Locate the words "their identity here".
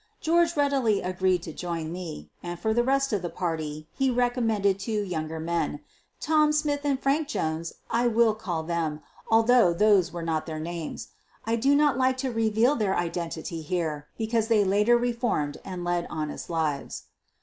12.75-14.07